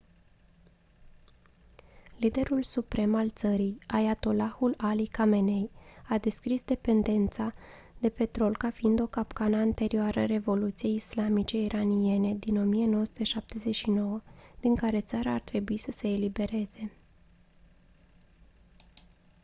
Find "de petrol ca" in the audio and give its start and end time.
7.99-8.69